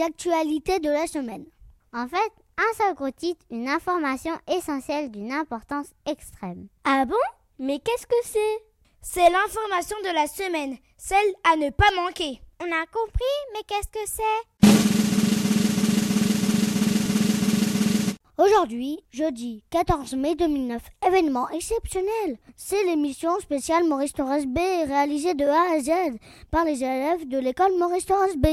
[0.00, 1.44] actualités de la semaine.
[1.92, 6.68] En fait, un seul gros titre, une information essentielle d'une importance extrême.
[6.84, 7.14] Ah bon?
[7.58, 8.62] Mais qu'est-ce que c'est?
[9.02, 12.40] C'est l'information de la semaine, celle à ne pas manquer.
[12.60, 14.68] On a compris, mais qu'est-ce que c'est?
[18.38, 22.38] Aujourd'hui, jeudi 14 mai 2009, événement exceptionnel.
[22.56, 26.16] C'est l'émission spéciale Maurice Torres B réalisée de A à Z
[26.50, 28.46] par les élèves de l'école Maurice Torres B.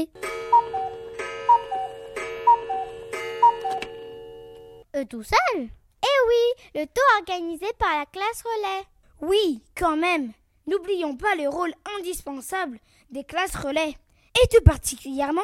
[4.96, 8.84] Eux tout seuls Eh oui, le tour organisé par la classe relais.
[9.20, 10.32] Oui, quand même.
[10.66, 12.78] N'oublions pas le rôle indispensable
[13.10, 13.94] des classes relais.
[14.42, 15.42] Et tout particulièrement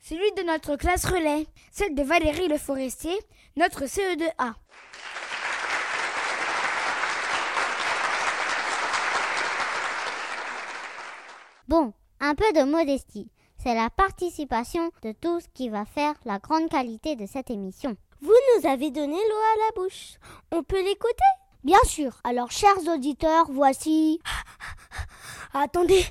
[0.00, 3.18] celui de notre classe relais, celle de Valérie Le Forestier,
[3.56, 4.54] notre CE2A.
[11.68, 13.30] Bon, un peu de modestie.
[13.58, 17.96] C'est la participation de tous qui va faire la grande qualité de cette émission.
[18.20, 20.14] Vous nous avez donné l'eau à la bouche.
[20.52, 21.24] On peut l'écouter
[21.64, 22.20] Bien sûr.
[22.24, 24.20] Alors, chers auditeurs, voici.
[25.54, 26.04] Attendez,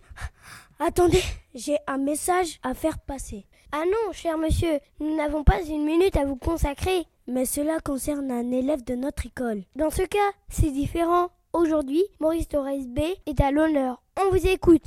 [0.80, 3.46] attendez, j'ai un message à faire passer.
[3.72, 7.06] Ah non, cher monsieur, nous n'avons pas une minute à vous consacrer.
[7.28, 9.64] Mais cela concerne un élève de notre école.
[9.76, 11.30] Dans ce cas, c'est différent.
[11.52, 14.02] Aujourd'hui, Maurice Torres B est à l'honneur.
[14.20, 14.86] On vous écoute.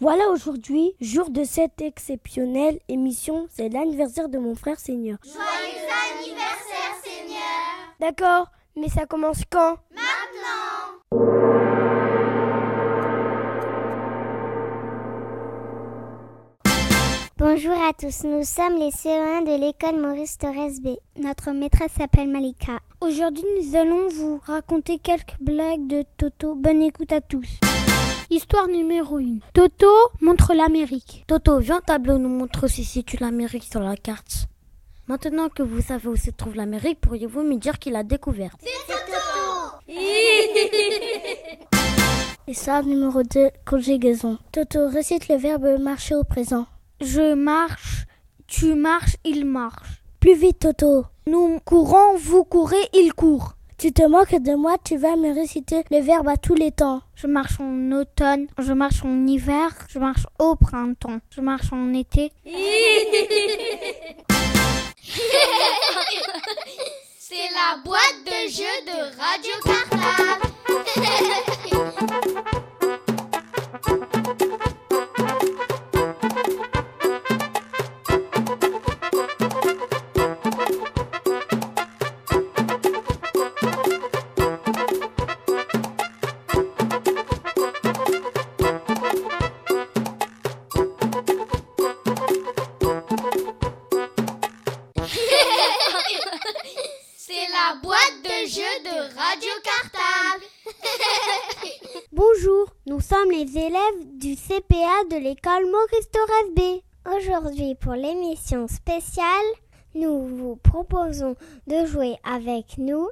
[0.00, 5.18] Voilà aujourd'hui, jour de cette exceptionnelle émission, c'est l'anniversaire de mon frère Seigneur.
[5.24, 7.96] Joyeux anniversaire Seigneur.
[7.98, 9.76] D'accord, mais ça commence quand?
[9.90, 11.18] Maintenant.
[17.36, 20.90] Bonjour à tous, nous sommes les CE1 de l'école Maurice Torres B.
[21.20, 22.78] Notre maîtresse s'appelle Malika.
[23.00, 26.54] Aujourd'hui, nous allons vous raconter quelques blagues de Toto.
[26.54, 27.58] Bonne écoute à tous.
[28.30, 29.38] Histoire numéro 1.
[29.54, 29.86] Toto
[30.20, 31.24] montre l'Amérique.
[31.26, 34.44] Toto, viens tableau nous montre où se situe l'Amérique sur la carte.
[35.06, 38.60] Maintenant que vous savez où se trouve l'Amérique, pourriez-vous me dire qui l'a découverte?
[42.46, 43.48] Histoire numéro 2.
[43.64, 44.36] Conjugaison.
[44.52, 46.66] Toto, récite le verbe marcher au présent.
[47.00, 48.04] Je marche,
[48.46, 50.02] tu marches, il marche.
[50.20, 51.06] Plus vite, Toto.
[51.26, 53.54] Nous courons, vous courez, il court.
[53.78, 57.00] Tu te moques de moi, tu vas me réciter le verbe à tous les temps.
[57.14, 61.94] Je marche en automne, je marche en hiver, je marche au printemps, je marche en
[61.94, 62.32] été.
[67.20, 70.48] C'est la boîte de jeu de Radio Cartable.
[105.20, 106.60] l'école Maurice Torres B.
[107.16, 109.26] Aujourd'hui, pour l'émission spéciale,
[109.94, 111.34] nous vous proposons
[111.66, 113.08] de jouer avec nous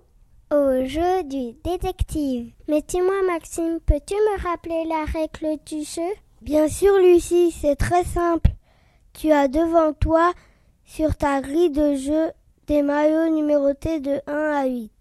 [0.52, 2.52] au jeu du détective.
[2.68, 6.12] Mais dis-moi, Maxime, peux-tu me rappeler la règle du jeu?
[6.42, 8.50] Bien sûr, Lucie, c'est très simple.
[9.12, 10.32] Tu as devant toi,
[10.84, 12.30] sur ta grille de jeu,
[12.68, 14.92] des maillots numérotés de 1 à 8.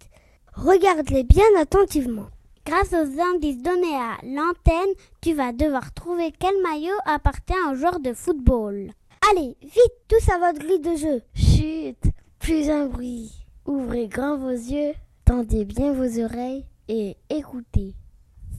[0.53, 2.29] Regarde-les bien attentivement.
[2.65, 7.99] Grâce aux indices donnés à l'antenne, tu vas devoir trouver quel maillot appartient au joueur
[7.99, 8.91] de football.
[9.31, 11.21] Allez, vite, tous à votre grille de jeu.
[11.35, 13.31] Chut, plus un bruit.
[13.65, 14.93] Ouvrez grand vos yeux,
[15.25, 17.93] tendez bien vos oreilles et écoutez.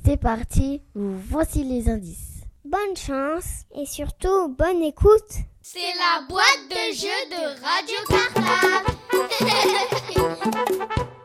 [0.04, 2.42] C'est parti, vous voici les indices.
[2.64, 5.32] Bonne chance et surtout bonne écoute.
[5.62, 8.92] C'est la boîte de jeu de Radio Cartable.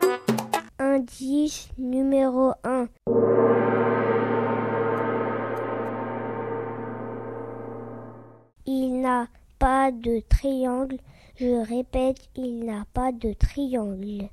[0.84, 2.88] Indice numéro 1.
[8.66, 9.28] Il n'a
[9.60, 10.96] pas de triangle.
[11.36, 14.28] Je répète, il n'a pas de triangle.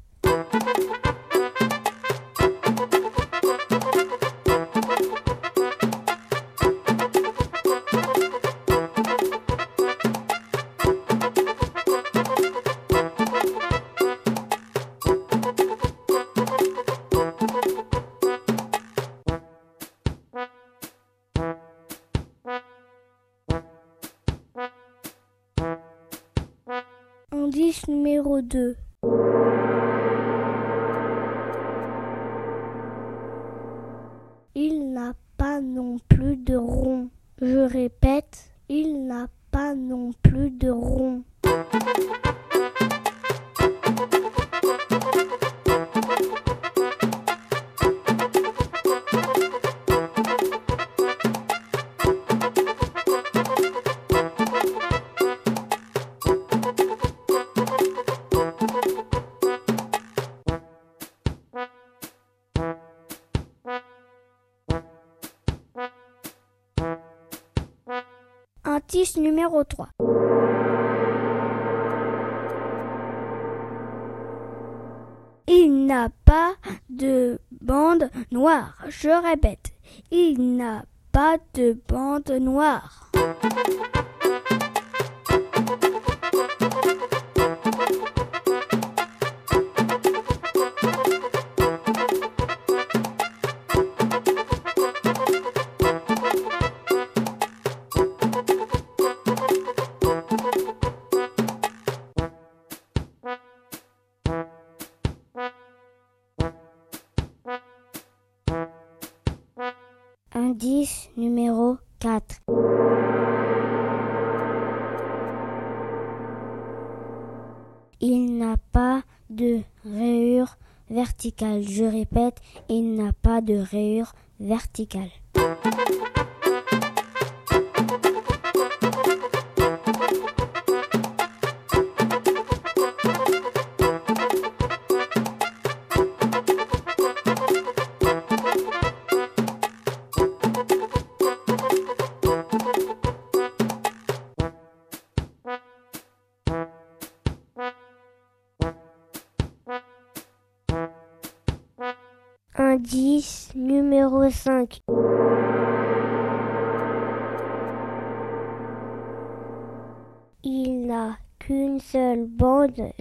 [121.22, 122.38] Je répète,
[122.70, 125.10] il n'a pas de rayure verticale.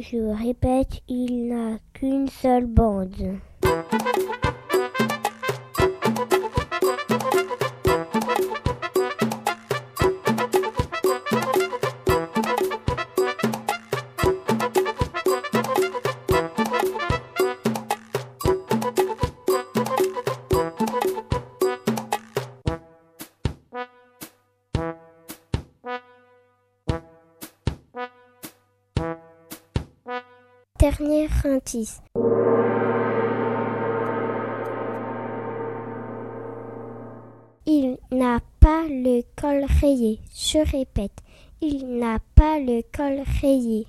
[0.01, 1.28] Je répète, il
[37.67, 40.21] Il n'a pas le col rayé.
[40.35, 41.19] Je répète,
[41.61, 43.87] il n'a pas le col rayé.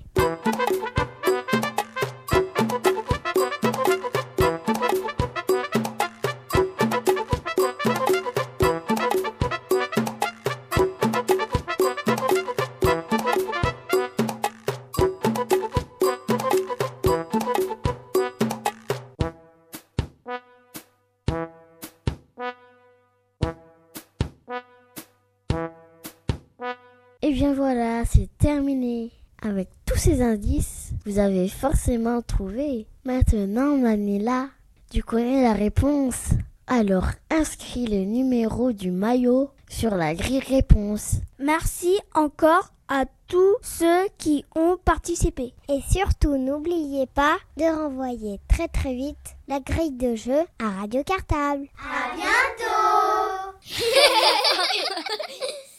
[31.60, 32.86] Forcément trouvé.
[33.04, 34.48] Maintenant, Manila,
[34.90, 36.30] tu connais la réponse.
[36.66, 41.16] Alors inscris le numéro du maillot sur la grille réponse.
[41.38, 45.52] Merci encore à tous ceux qui ont participé.
[45.68, 51.04] Et surtout, n'oubliez pas de renvoyer très très vite la grille de jeu à Radio
[51.04, 51.66] Cartable.
[51.78, 53.58] À bientôt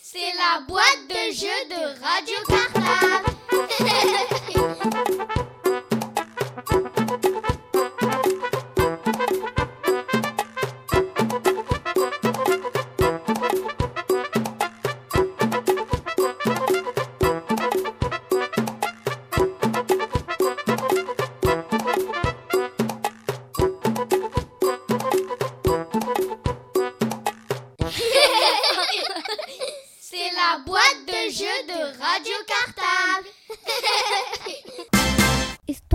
[0.04, 3.32] C'est la boîte de jeu de Radio Cartable.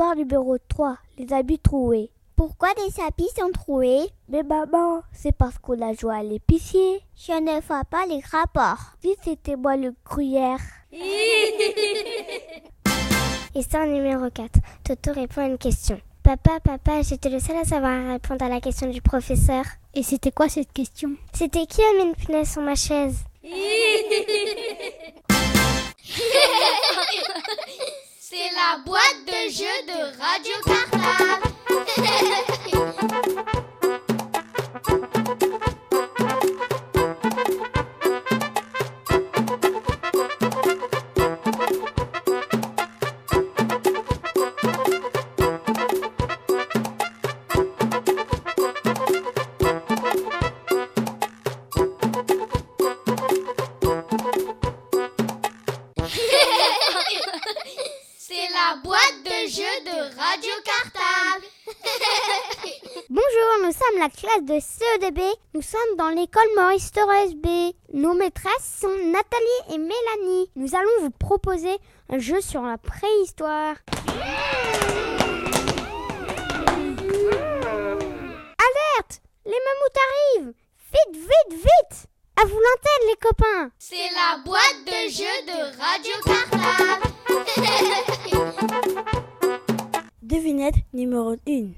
[0.07, 0.99] Histoire numéro 3.
[1.19, 2.13] Les habits troués.
[2.37, 4.09] Pourquoi des habits sont troués?
[4.29, 7.01] Mais maman, c'est parce qu'on a joué à l'épicier.
[7.17, 8.93] Je ne vois pas les rapports.
[9.03, 10.61] Si c'était moi le gruyère.
[13.57, 14.61] Histoire numéro 4.
[14.85, 16.01] Toto répond à une question.
[16.23, 19.65] Papa, papa, j'étais le seul à savoir répondre à la question du professeur.
[19.93, 21.17] Et c'était quoi cette question?
[21.33, 23.25] C'était qui a mis une punaise sur ma chaise?
[28.29, 31.45] C'est la boîte de jeu de Radio Cartable.
[64.07, 65.21] la classe de CEDB.
[65.55, 67.73] Nous sommes dans l'école Maurice Thorez B.
[67.93, 70.49] Nos maîtresses sont Nathalie et Mélanie.
[70.55, 71.77] Nous allons vous proposer
[72.09, 73.75] un jeu sur la préhistoire.
[78.59, 80.53] Alerte Les mammouths arrivent
[80.93, 82.07] Vite, vite, vite
[82.41, 87.11] À vous l'antenne, les copains C'est la boîte de jeu de Radio Cartable.
[90.23, 91.73] Devinette numéro 1.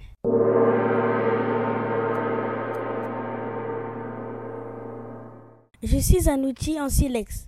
[5.80, 7.46] Je suis un outil en silex.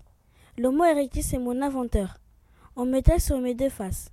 [0.56, 2.18] L'Homo erectus est mon inventeur.
[2.76, 4.12] On métal sur mes deux faces.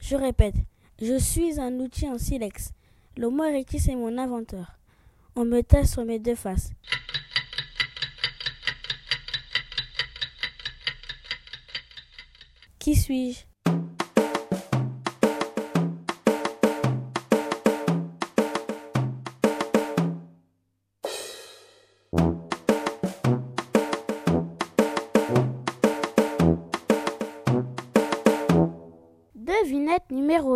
[0.00, 0.54] Je répète,
[1.02, 2.70] je suis un outil en silex.
[3.16, 4.78] L'Homo erectus est mon inventeur.
[5.34, 6.70] On métal sur mes deux faces.
[12.78, 13.53] Qui suis-je?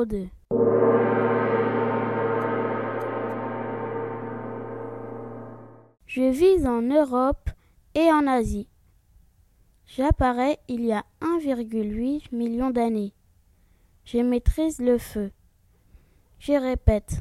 [0.08, 0.28] Numéro 2.
[6.06, 7.50] Je vis en Europe
[7.94, 8.68] et en Asie.
[9.86, 13.12] J'apparais il y a 1,8 million d'années.
[14.04, 15.30] Je maîtrise le feu.
[16.38, 17.20] Je répète.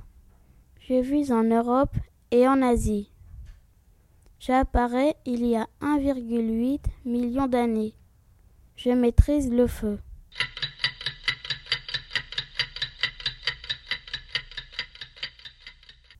[0.79, 1.95] Je vis en Europe
[2.31, 3.11] et en Asie.
[4.39, 7.93] J'apparais il y a 1,8 million d'années.
[8.75, 9.99] Je maîtrise le feu.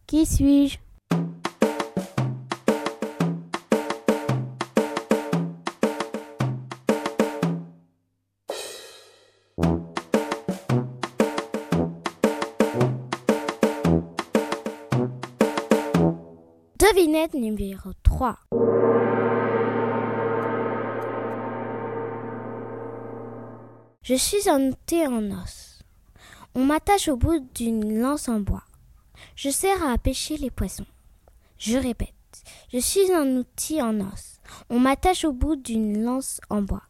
[0.08, 0.78] Qui suis-je?
[16.80, 18.38] Devinette numéro 3.
[24.04, 25.84] Je suis un outil en os.
[26.56, 28.67] On m'attache au bout d'une lance en bois.
[29.36, 30.86] Je sers à pêcher les poissons.
[31.58, 32.14] Je répète,
[32.72, 34.40] je suis un outil en os.
[34.70, 36.84] On m'attache au bout d'une lance en bois.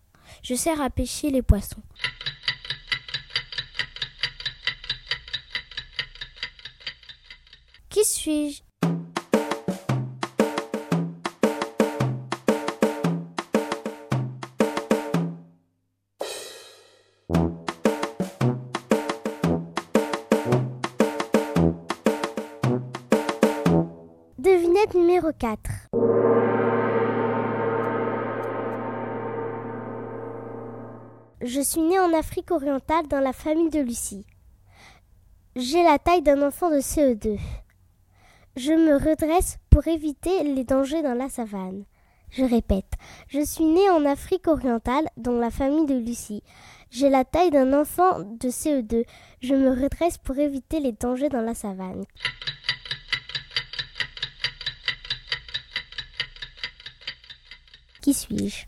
[0.44, 1.82] Je sers à pêcher les poissons.
[7.90, 8.67] Qui suis-je?
[25.28, 25.72] Devinette numéro 4.
[31.42, 34.26] Je suis née en Afrique orientale dans la famille de Lucie.
[35.56, 37.40] J'ai la taille d'un enfant de CE2.
[38.56, 41.86] Je me redresse pour éviter les dangers dans la savane.
[42.30, 42.92] Je répète,
[43.30, 46.44] je suis née en Afrique orientale dans la famille de Lucie.
[46.90, 49.06] J'ai la taille d'un enfant de CE2.
[49.42, 52.04] Je me redresse pour éviter les dangers dans la savane.
[58.08, 58.66] Qui suis-je?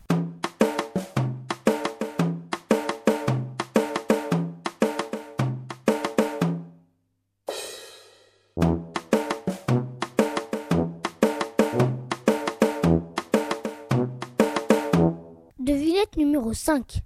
[15.58, 17.00] Devinette numéro 5.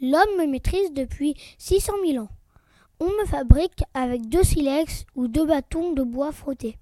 [0.00, 2.28] L'homme me maîtrise depuis 600 000 ans.
[3.00, 6.78] On me fabrique avec deux silex ou deux bâtons de bois frottés.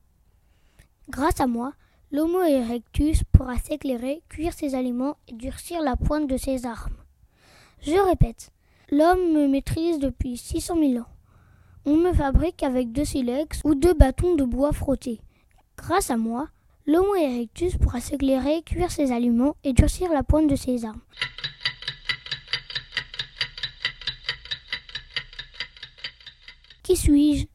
[1.10, 1.74] Grâce à moi,
[2.10, 6.96] l'Homo erectus pourra s'éclairer, cuire ses aliments et durcir la pointe de ses armes.
[7.82, 8.50] Je répète,
[8.90, 11.08] l'homme me maîtrise depuis 600 000 ans.
[11.84, 15.20] On me fabrique avec deux silex ou deux bâtons de bois frottés.
[15.76, 16.48] Grâce à moi,
[16.86, 21.02] l'Homo erectus pourra s'éclairer, cuire ses aliments et durcir la pointe de ses armes.
[26.86, 27.46] Qui suis-je?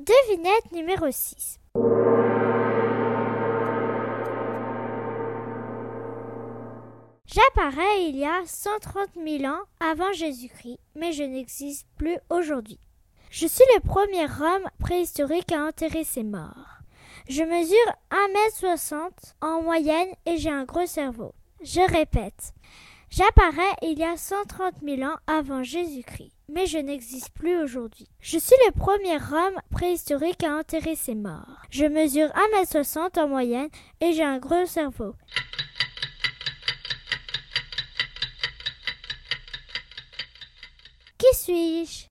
[0.00, 1.60] Devinette numéro 6.
[7.26, 12.80] J'apparais il y a 130 000 ans avant Jésus-Christ, mais je n'existe plus aujourd'hui.
[13.30, 16.78] Je suis le premier homme préhistorique à enterrer ses morts.
[17.28, 17.76] Je mesure
[18.10, 19.10] 1m60
[19.42, 21.34] en moyenne et j'ai un gros cerveau.
[21.62, 22.54] Je répète,
[23.10, 28.08] j'apparais il y a 130 000 ans avant Jésus-Christ, mais je n'existe plus aujourd'hui.
[28.20, 31.60] Je suis le premier homme préhistorique à enterrer ses morts.
[31.70, 33.68] Je mesure 1m60 en moyenne
[34.00, 35.14] et j'ai un gros cerveau.
[41.18, 42.08] Qui suis-je?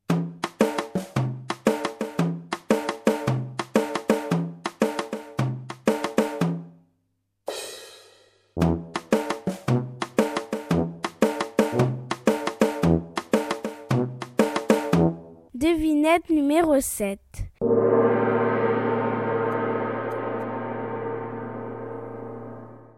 [16.29, 17.19] Numéro 7.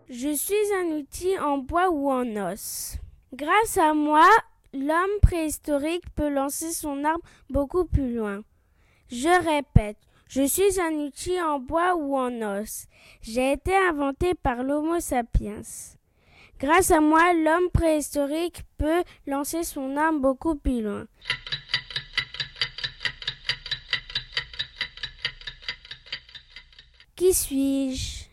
[0.09, 2.95] Je suis un outil en bois ou en os.
[3.33, 4.25] Grâce à moi,
[4.73, 8.41] l'homme préhistorique peut lancer son arme beaucoup plus loin.
[9.11, 9.97] Je répète,
[10.29, 12.85] je suis un outil en bois ou en os.
[13.21, 15.61] J'ai été inventé par l'Homo sapiens.
[16.59, 21.05] Grâce à moi, l'homme préhistorique peut lancer son arme beaucoup plus loin.
[27.19, 28.29] Qui suis-je?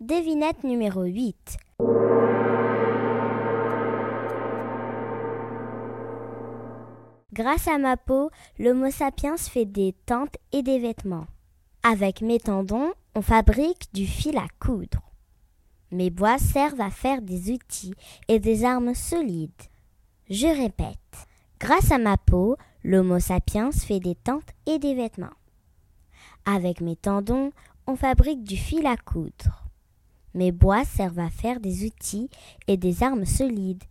[0.00, 1.56] Devinette numéro 8.
[7.32, 11.24] Grâce à ma peau, l'Homo sapiens fait des tentes et des vêtements.
[11.86, 15.02] Avec mes tendons, on fabrique du fil à coudre.
[15.90, 17.92] Mes bois servent à faire des outils
[18.26, 19.50] et des armes solides.
[20.30, 21.28] Je répète,
[21.60, 25.36] grâce à ma peau, l'Homo sapiens fait des tentes et des vêtements.
[26.46, 27.52] Avec mes tendons,
[27.86, 29.68] on fabrique du fil à coudre.
[30.32, 32.30] Mes bois servent à faire des outils
[32.66, 33.84] et des armes solides.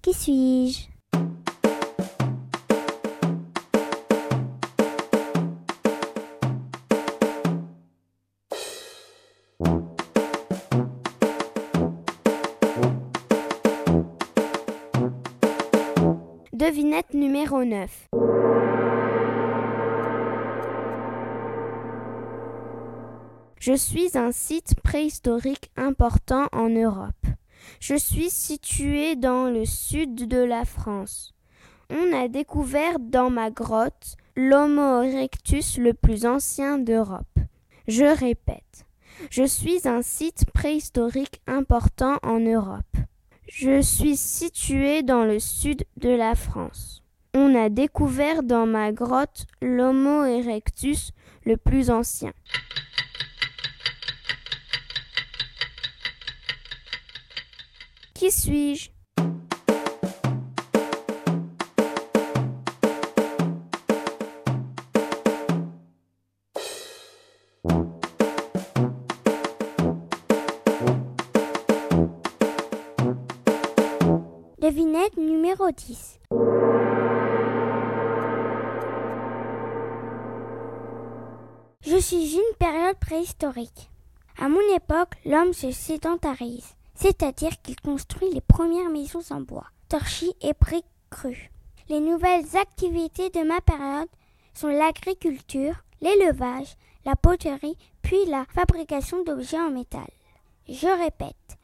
[0.00, 0.91] Qui suis-je?
[17.14, 18.08] Numéro 9.
[23.58, 27.14] Je suis un site préhistorique important en Europe.
[27.80, 31.32] Je suis situé dans le sud de la France.
[31.88, 37.38] On a découvert dans ma grotte l'Homo erectus le plus ancien d'Europe.
[37.88, 38.86] Je répète,
[39.30, 42.96] je suis un site préhistorique important en Europe.
[43.48, 47.02] Je suis situé dans le sud de la France.
[47.34, 51.12] On a découvert dans ma grotte l'Homo erectus
[51.44, 52.32] le plus ancien.
[58.14, 58.90] Qui suis-je?
[75.52, 76.20] Numéro 10.
[81.82, 83.90] Je suis une période préhistorique.
[84.38, 90.34] À mon époque, l'homme se sédentarise, c'est-à-dire qu'il construit les premières maisons en bois, torchis
[90.40, 91.50] et briques crues.
[91.88, 94.08] Les nouvelles activités de ma période
[94.54, 100.08] sont l'agriculture, l'élevage, la poterie, puis la fabrication d'objets en métal.
[100.68, 101.58] Je répète,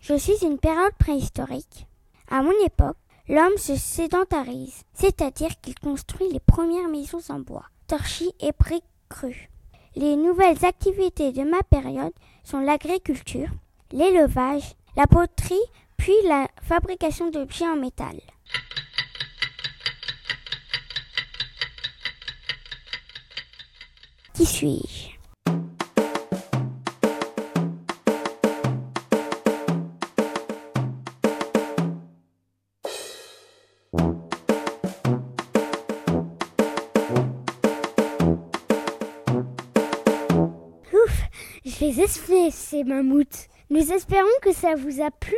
[0.00, 1.86] je suis une période préhistorique.
[2.30, 2.96] À mon époque,
[3.28, 9.50] l'homme se sédentarise, c'est-à-dire qu'il construit les premières maisons en bois, torchis et briques crues.
[9.96, 12.12] Les nouvelles activités de ma période
[12.44, 13.48] sont l'agriculture,
[13.92, 15.54] l'élevage, la poterie,
[15.96, 18.20] puis la fabrication d'objets en métal.
[24.34, 25.17] Qui suis-je?
[41.98, 43.48] Les ces mammouths.
[43.70, 45.34] Nous espérons que ça vous a plu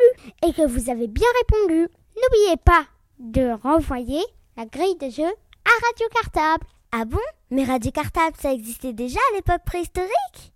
[0.46, 1.88] et que vous avez bien répondu.
[2.16, 2.84] N'oubliez pas
[3.18, 4.20] de renvoyer
[4.58, 6.66] la grille de jeu à Radio Cartable.
[6.92, 7.16] Ah bon?
[7.50, 10.12] Mais Radio Cartable, ça existait déjà à l'époque préhistorique?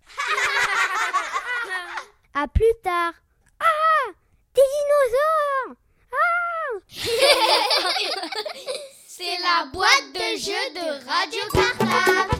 [2.37, 3.13] À plus tard.
[3.61, 4.11] Ah
[4.53, 5.77] Des dinosaures
[6.11, 6.79] Ah
[9.07, 12.35] C'est la boîte de jeu de Radio Cartable.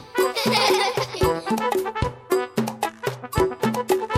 [3.76, 4.15] C'est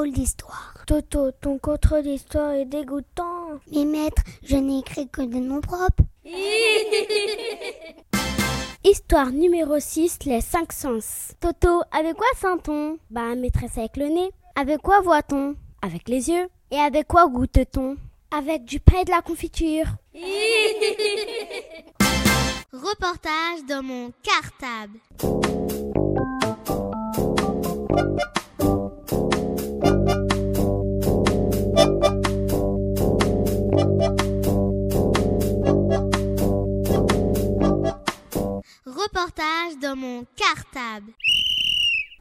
[0.00, 0.74] contrôle d'histoire.
[0.86, 3.60] Toto, ton contrôle d'histoire est dégoûtant.
[3.70, 6.04] Mais maître, je n'ai écrit que des noms propres.
[8.82, 11.32] Histoire numéro 6, les cinq sens.
[11.38, 12.96] Toto, avec quoi sent-on?
[13.10, 14.30] Bah, maîtresse avec le nez.
[14.54, 15.54] Avec quoi voit-on?
[15.82, 16.48] Avec les yeux.
[16.70, 17.98] Et avec quoi goûte-t-on?
[18.30, 19.84] Avec du pain et de la confiture.
[22.72, 24.98] Reportage dans mon cartable.
[39.02, 41.12] Reportage dans mon cartable.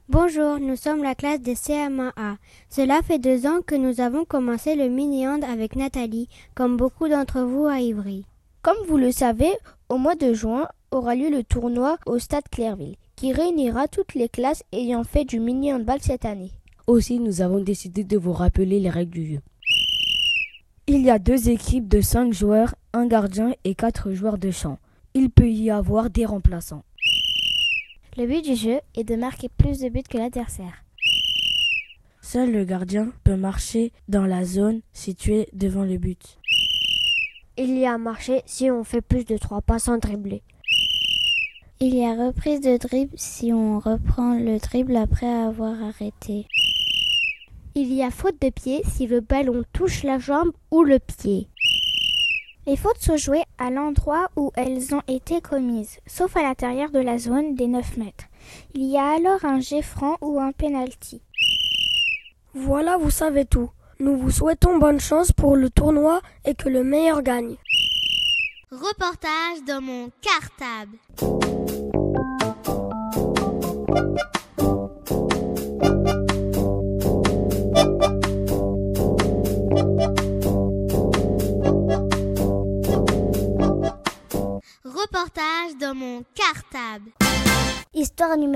[0.08, 2.38] Bonjour, nous sommes la classe des CM1A.
[2.70, 7.42] Cela fait deux ans que nous avons commencé le mini-hand avec Nathalie, comme beaucoup d'entre
[7.42, 8.24] vous à Ivry.
[8.62, 9.52] Comme vous le savez,
[9.90, 14.30] au mois de juin aura lieu le tournoi au stade Clairville, qui réunira toutes les
[14.30, 16.52] classes ayant fait du mini-handball cette année.
[16.88, 19.40] Aussi, nous avons décidé de vous rappeler les règles du jeu.
[20.88, 24.78] Il y a deux équipes de cinq joueurs, un gardien et quatre joueurs de champ.
[25.14, 26.84] Il peut y avoir des remplaçants.
[28.18, 30.84] Le but du jeu est de marquer plus de buts que l'adversaire.
[32.22, 36.38] Seul le gardien peut marcher dans la zone située devant le but.
[37.58, 40.44] Il y a marché si on fait plus de trois pas sans dribbler.
[41.80, 46.46] Il y a reprise de dribble si on reprend le dribble après avoir arrêté.
[47.74, 51.48] Il y a faute de pied si le ballon touche la jambe ou le pied.
[52.70, 57.00] Les fautes sont jouées à l'endroit où elles ont été commises, sauf à l'intérieur de
[57.00, 58.26] la zone des 9 mètres.
[58.76, 61.24] Il y a alors un jet franc ou un penalty.
[62.54, 63.72] Voilà, vous savez tout.
[64.00, 67.56] Nous vous souhaitons bonne chance pour le tournoi et que le meilleur gagne.
[68.70, 71.99] Reportage dans mon cartable.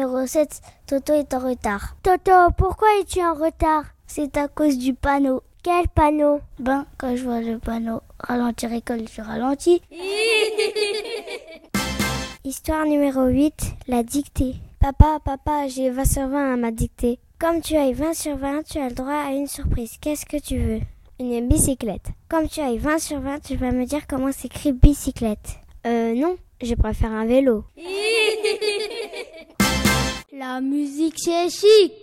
[0.04, 1.96] Numéro 7, Toto est en retard.
[2.04, 3.86] Toto, pourquoi es-tu en retard?
[4.06, 5.44] C'est à cause du panneau.
[5.64, 6.42] Quel panneau?
[6.60, 9.82] Ben, quand je vois le panneau ralentir école, je ralentis.
[12.44, 14.56] Histoire numéro 8, la dictée.
[14.82, 17.20] Papa, papa, j'ai 20 sur 20 à ma dictée.
[17.40, 19.96] Comme tu as eu 20 sur 20, tu as le droit à une surprise.
[20.02, 20.82] Qu'est-ce que tu veux?
[21.20, 22.10] Une bicyclette.
[22.28, 25.62] Comme tu as eu 20 sur 20, tu vas me dire comment s'écrit bicyclette.
[25.88, 27.64] Euh, non, je préfère un vélo.
[30.36, 31.94] La musique, c'est chic.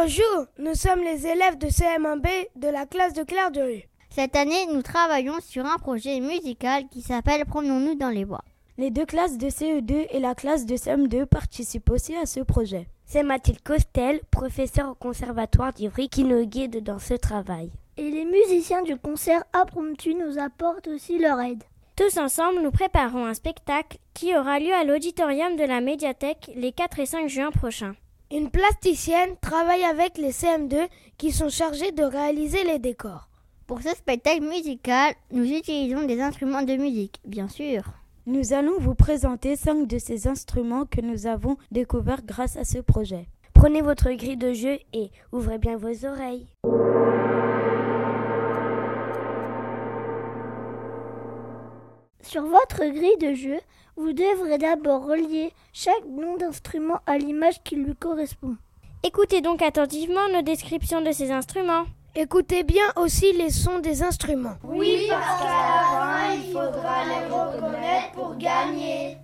[0.00, 3.82] Bonjour, nous sommes les élèves de CM1B de la classe de Claire de Rue.
[4.10, 8.44] Cette année, nous travaillons sur un projet musical qui s'appelle Promenons-nous dans les bois.
[8.76, 12.86] Les deux classes de CE2 et la classe de CM2 participent aussi à ce projet.
[13.06, 17.72] C'est Mathilde Costel, professeure au conservatoire d'Ivry, qui nous guide dans ce travail.
[17.96, 21.64] Et les musiciens du concert Apromptu nous apportent aussi leur aide.
[21.96, 26.70] Tous ensemble, nous préparons un spectacle qui aura lieu à l'auditorium de la médiathèque les
[26.70, 27.96] 4 et 5 juin prochains.
[28.30, 33.30] Une plasticienne travaille avec les CM2 qui sont chargés de réaliser les décors.
[33.66, 37.84] Pour ce spectacle musical, nous utilisons des instruments de musique, bien sûr.
[38.26, 42.78] Nous allons vous présenter cinq de ces instruments que nous avons découverts grâce à ce
[42.78, 43.28] projet.
[43.54, 46.46] Prenez votre grille de jeu et ouvrez bien vos oreilles.
[52.30, 53.58] Sur votre grille de jeu,
[53.96, 58.54] vous devrez d'abord relier chaque nom d'instrument à l'image qui lui correspond.
[59.02, 61.86] Écoutez donc attentivement nos descriptions de ces instruments.
[62.14, 64.58] Écoutez bien aussi les sons des instruments.
[64.62, 69.16] Oui, parce qu'à la fin, il faudra les reconnaître pour gagner.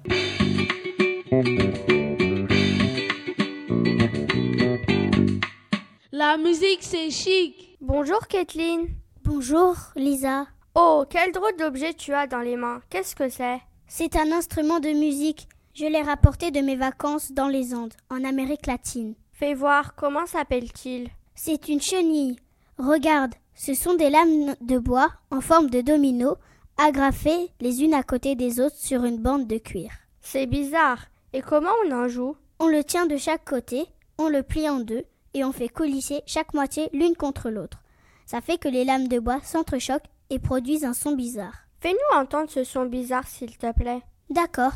[6.10, 7.76] La musique, c'est chic.
[7.82, 8.86] Bonjour Kathleen.
[9.22, 10.46] Bonjour, Lisa.
[10.76, 12.80] Oh, quel drôle d'objet tu as dans les mains.
[12.90, 13.60] Qu'est-ce que c'est?
[13.86, 15.48] C'est un instrument de musique.
[15.72, 19.14] Je l'ai rapporté de mes vacances dans les Andes, en Amérique latine.
[19.32, 21.10] Fais voir, comment s'appelle-t-il?
[21.36, 22.40] C'est une chenille.
[22.76, 26.38] Regarde, ce sont des lames de bois en forme de domino,
[26.76, 29.92] agrafées les unes à côté des autres sur une bande de cuir.
[30.22, 31.06] C'est bizarre.
[31.32, 32.36] Et comment on en joue?
[32.58, 33.86] On le tient de chaque côté,
[34.18, 37.78] on le plie en deux et on fait coulisser chaque moitié l'une contre l'autre.
[38.26, 41.66] Ça fait que les lames de bois s'entrechoquent et produisent un son bizarre.
[41.80, 44.02] Fais-nous entendre ce son bizarre, s'il te plaît.
[44.30, 44.72] D'accord,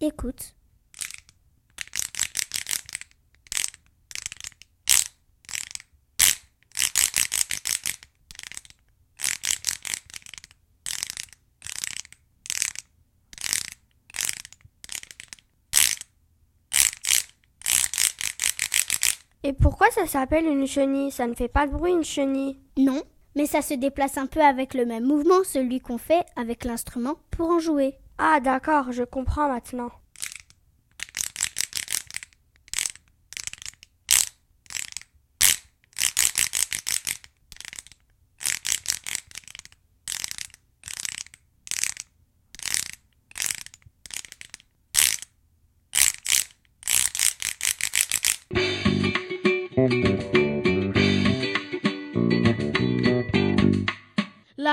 [0.00, 0.54] écoute.
[19.44, 21.10] Et pourquoi ça s'appelle une chenille?
[21.10, 22.60] Ça ne fait pas de bruit une chenille?
[22.76, 23.02] Non,
[23.36, 27.16] mais ça se déplace un peu avec le même mouvement, celui qu'on fait avec l'instrument
[27.30, 27.94] pour en jouer.
[28.18, 29.90] Ah d'accord, je comprends maintenant.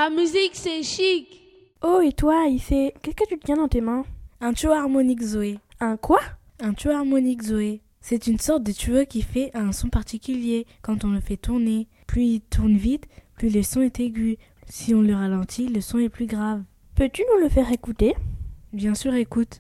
[0.01, 1.27] La musique, c'est chic.
[1.81, 4.05] Oh, et toi, Ife, qu'est-ce que tu tiens dans tes mains?
[4.39, 5.59] Un tuyau harmonique Zoé.
[5.81, 6.21] Un quoi?
[6.62, 7.81] Un tuyau harmonique Zoé.
[7.99, 11.89] C'est une sorte de tuyau qui fait un son particulier quand on le fait tourner.
[12.07, 14.38] Plus il tourne vite, plus le son est aigu.
[14.69, 16.63] Si on le ralentit, le son est plus grave.
[16.95, 18.15] Peux-tu nous le faire écouter?
[18.71, 19.59] Bien sûr, écoute.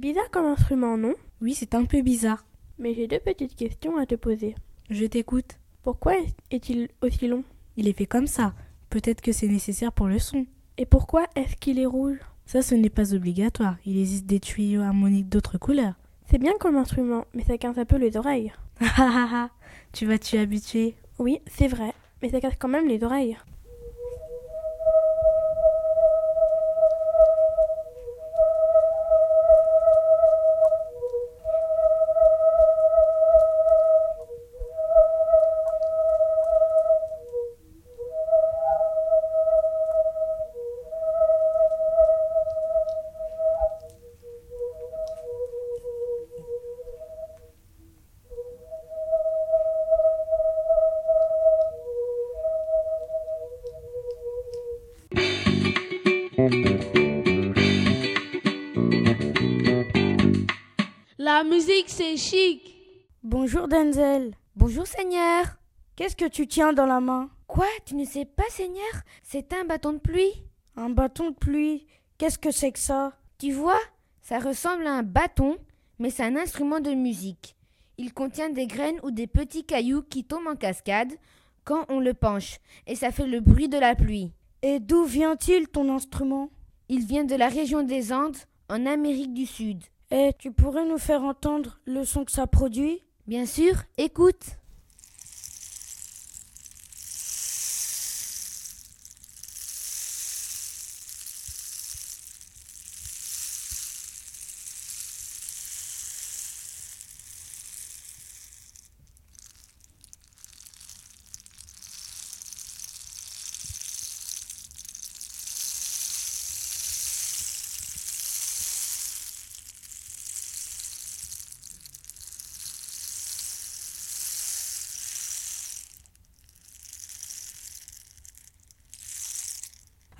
[0.00, 1.14] Bizarre comme instrument, non?
[1.40, 2.44] Oui, c'est un peu bizarre.
[2.78, 4.54] Mais j'ai deux petites questions à te poser.
[4.88, 5.58] Je t'écoute.
[5.82, 6.14] Pourquoi
[6.50, 7.44] est-il aussi long?
[7.76, 8.54] Il est fait comme ça.
[8.88, 10.46] Peut-être que c'est nécessaire pour le son.
[10.78, 12.18] Et pourquoi est-ce qu'il est rouge?
[12.46, 13.76] Ça, ce n'est pas obligatoire.
[13.86, 15.94] Il existe des tuyaux harmoniques d'autres couleurs.
[16.30, 18.52] C'est bien comme instrument, mais ça casse un peu les oreilles.
[19.92, 20.94] tu vas t'y habituer.
[21.18, 23.36] Oui, c'est vrai, mais ça casse quand même les oreilles.
[63.52, 64.36] Bonjour Denzel.
[64.54, 65.44] Bonjour Seigneur.
[65.96, 67.30] Qu'est-ce que tu tiens dans la main?
[67.48, 67.66] Quoi?
[67.84, 69.02] Tu ne sais pas Seigneur?
[69.24, 70.44] C'est un bâton de pluie.
[70.76, 71.88] Un bâton de pluie?
[72.16, 73.12] Qu'est-ce que c'est que ça?
[73.38, 73.80] Tu vois
[74.22, 75.56] Ça ressemble à un bâton,
[75.98, 77.56] mais c'est un instrument de musique.
[77.98, 81.12] Il contient des graines ou des petits cailloux qui tombent en cascade
[81.64, 84.30] quand on le penche, et ça fait le bruit de la pluie.
[84.62, 86.50] Et d'où vient-il ton instrument?
[86.88, 88.36] Il vient de la région des Andes,
[88.68, 89.82] en Amérique du Sud.
[90.12, 93.02] Et tu pourrais nous faire entendre le son que ça produit?
[93.30, 94.56] Bien sûr, écoute.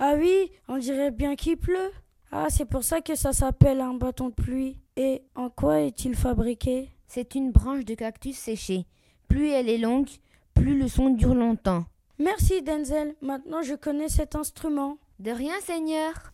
[0.02, 1.92] Ah oui, on dirait bien qu'il pleut.
[2.32, 4.78] Ah, c'est pour ça que ça s'appelle un bâton de pluie.
[4.96, 6.90] Et en quoi est-il fabriqué?
[7.06, 8.86] C'est une branche de cactus séchée.
[9.28, 10.08] Plus elle est longue,
[10.54, 11.84] plus le son dure longtemps.
[12.18, 14.98] Merci Denzel, maintenant je connais cet instrument.
[15.18, 16.32] De rien, Seigneur.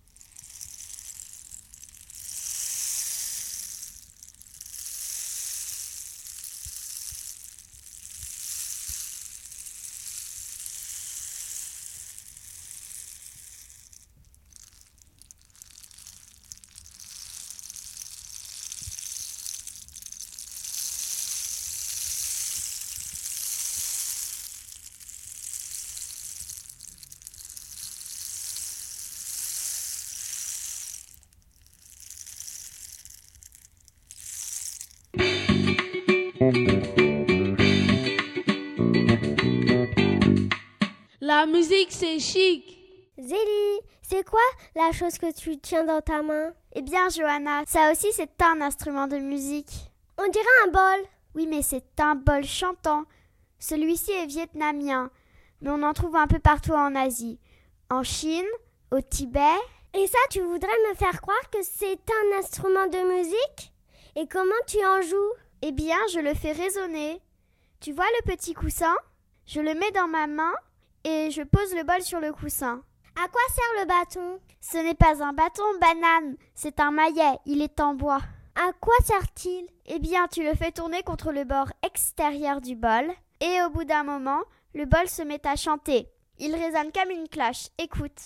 [41.66, 42.78] Musique, c'est chic.
[43.18, 44.38] Zélie, c'est quoi
[44.76, 46.52] la chose que tu tiens dans ta main?
[46.74, 49.90] Eh bien, Johanna, ça aussi c'est un instrument de musique.
[50.16, 51.06] On dirait un bol.
[51.34, 53.04] Oui, mais c'est un bol chantant.
[53.58, 55.10] Celui-ci est vietnamien,
[55.60, 57.40] mais on en trouve un peu partout en Asie.
[57.90, 58.46] En Chine,
[58.92, 59.40] au Tibet.
[59.94, 63.72] Et ça, tu voudrais me faire croire que c'est un instrument de musique?
[64.14, 65.32] Et comment tu en joues?
[65.62, 67.20] Eh bien, je le fais résonner.
[67.80, 68.94] Tu vois le petit coussin?
[69.46, 70.52] Je le mets dans ma main
[71.06, 72.82] et je pose le bol sur le coussin.
[73.14, 74.40] À quoi sert le bâton?
[74.60, 78.20] Ce n'est pas un bâton banane, c'est un maillet, il est en bois.
[78.56, 79.68] À quoi sert-il?
[79.86, 83.84] Eh bien, tu le fais tourner contre le bord extérieur du bol, et au bout
[83.84, 84.40] d'un moment,
[84.74, 86.08] le bol se met à chanter.
[86.38, 87.68] Il résonne comme une cloche.
[87.78, 88.20] Écoute.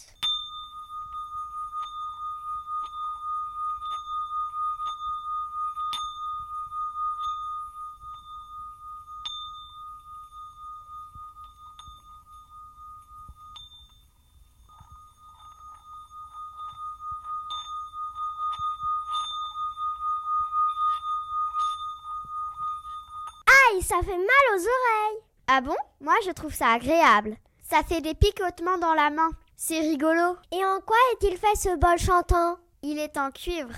[23.91, 25.23] Ça fait mal aux oreilles.
[25.49, 25.75] Ah bon?
[26.01, 27.37] Moi, je trouve ça agréable.
[27.69, 29.31] Ça fait des picotements dans la main.
[29.57, 30.37] C'est rigolo.
[30.53, 32.59] Et en quoi est-il fait ce bol chantant?
[32.83, 33.75] Il est en cuivre.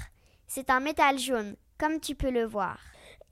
[0.47, 2.77] C'est un métal jaune, comme tu peux le voir.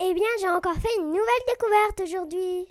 [0.00, 2.66] Eh bien, j'ai encore fait une nouvelle découverte aujourd'hui.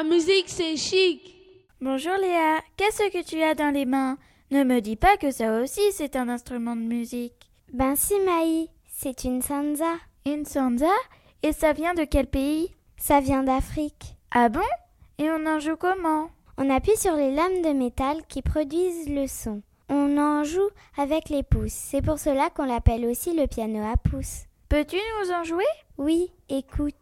[0.00, 1.34] La musique, c'est chic.
[1.78, 4.16] Bonjour Léa, qu'est-ce que tu as dans les mains?
[4.50, 7.50] Ne me dis pas que ça aussi c'est un instrument de musique.
[7.74, 9.98] Ben si Maï, c'est une sansa.
[10.24, 10.86] Une sansa?
[11.42, 12.70] Et ça vient de quel pays?
[12.96, 14.16] Ça vient d'Afrique.
[14.30, 14.64] Ah bon?
[15.18, 16.30] Et on en joue comment?
[16.56, 19.60] On appuie sur les lames de métal qui produisent le son.
[19.90, 21.74] On en joue avec les pouces.
[21.74, 24.44] C'est pour cela qu'on l'appelle aussi le piano à pouces.
[24.70, 25.68] Peux-tu nous en jouer?
[25.98, 26.94] Oui, écoute.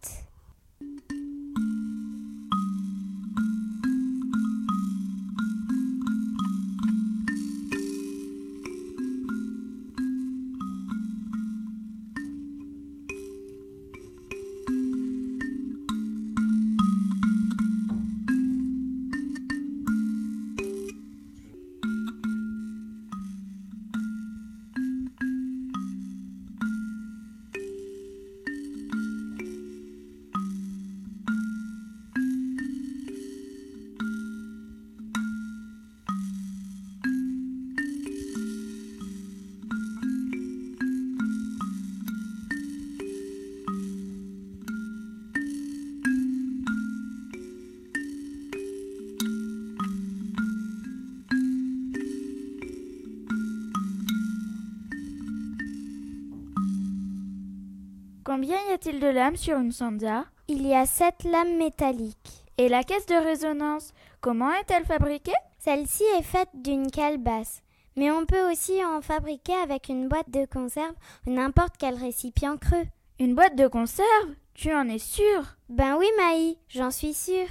[58.38, 62.46] Combien y a-t-il de lames sur une sansa Il y a sept lames métalliques.
[62.56, 65.32] Et la caisse de résonance, comment est-elle fabriquée?
[65.58, 67.62] Celle-ci est faite d'une calebasse.
[67.96, 70.94] Mais on peut aussi en fabriquer avec une boîte de conserve
[71.26, 72.86] ou n'importe quel récipient creux.
[73.18, 74.36] Une boîte de conserve?
[74.54, 77.48] Tu en es sûre Ben oui, Maï, j'en suis sûre.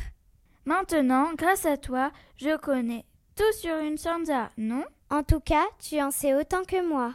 [0.64, 3.04] Maintenant, grâce à toi, je connais
[3.36, 4.86] tout sur une sansa, non?
[5.10, 7.12] En tout cas, tu en sais autant que moi.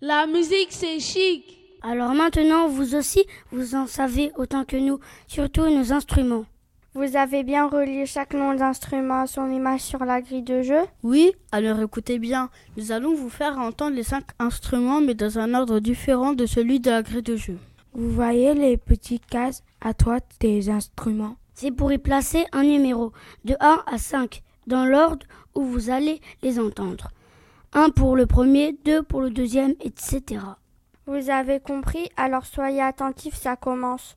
[0.00, 1.58] La musique, c'est chic.
[1.82, 6.44] Alors maintenant, vous aussi, vous en savez autant que nous, surtout nos instruments.
[6.92, 10.82] Vous avez bien relié chaque nom d'instrument à son image sur la grille de jeu?
[11.02, 15.54] Oui, alors écoutez bien, nous allons vous faire entendre les cinq instruments mais dans un
[15.54, 17.58] ordre différent de celui de la grille de jeu.
[17.94, 21.36] Vous voyez les petites cases à droite des instruments?
[21.54, 23.12] C'est pour y placer un numéro,
[23.46, 27.10] de 1 à 5 dans l'ordre où vous allez les entendre.
[27.72, 30.40] 1 pour le premier, 2 pour le deuxième, etc.
[31.06, 34.16] Vous avez compris, alors soyez attentifs, ça commence.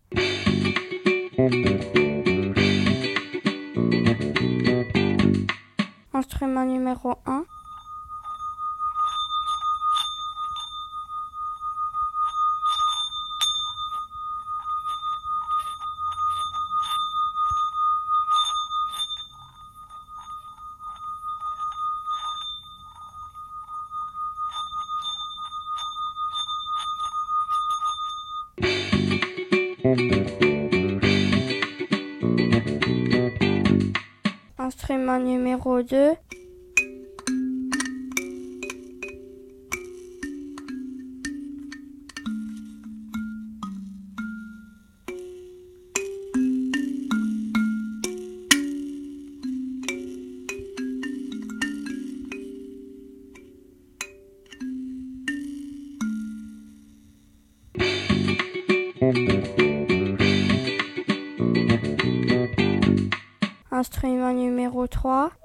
[6.13, 7.45] Instrument numéro 1.
[35.83, 36.17] 02
[63.71, 65.38] Instrument numéro 3.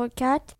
[0.00, 0.56] Numéro 4.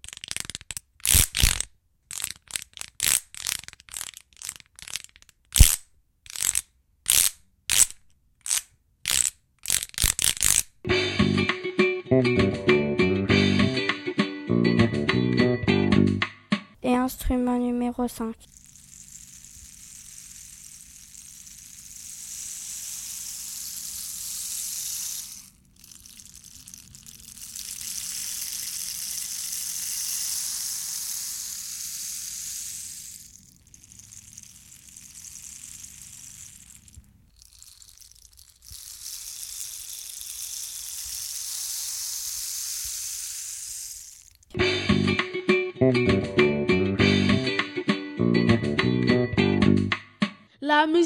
[16.83, 18.50] Et instrument numéro 5.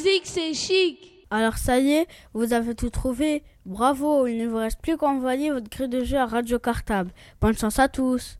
[0.05, 0.99] Musique, c'est chic.
[1.31, 3.43] Alors ça y est, vous avez tout trouvé.
[3.65, 7.11] Bravo, il ne vous reste plus qu'à envoyer votre grille de jeu à Radio Cartable.
[7.41, 8.37] Bonne chance à tous.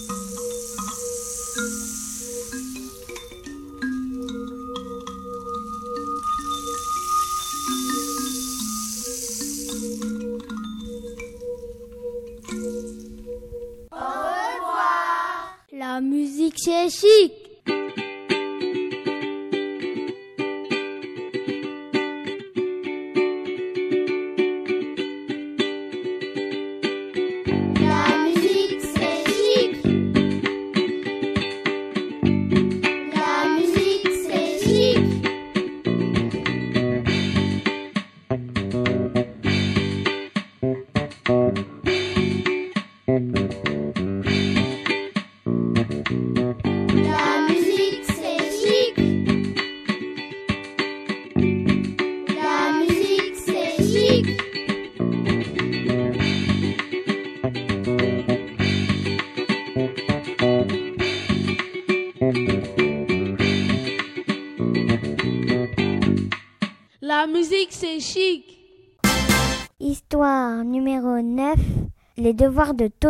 [13.91, 15.57] Au revoir.
[15.73, 17.44] La musique, c'est chic.